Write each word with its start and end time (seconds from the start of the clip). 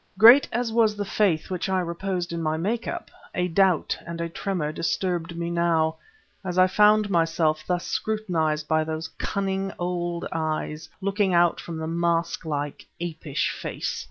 Great 0.17 0.47
as 0.51 0.71
was 0.73 0.95
the 0.95 1.05
faith 1.05 1.51
which 1.51 1.69
I 1.69 1.79
reposed 1.79 2.33
in 2.33 2.41
my 2.41 2.57
make 2.57 2.87
up, 2.87 3.11
a 3.35 3.47
doubt 3.47 3.99
and 4.07 4.19
a 4.19 4.27
tremor 4.29 4.71
disturbed 4.71 5.37
me 5.37 5.51
now, 5.51 5.97
as 6.43 6.57
I 6.57 6.65
found 6.65 7.11
myself 7.11 7.63
thus 7.67 7.85
scrutinized 7.85 8.67
by 8.67 8.83
those 8.83 9.09
cunning 9.19 9.71
old 9.77 10.25
eyes 10.31 10.89
looking 11.01 11.35
out 11.35 11.59
from 11.61 11.77
the 11.77 11.85
mask 11.85 12.45
like, 12.45 12.87
apish 12.99 13.51
face. 13.51 13.99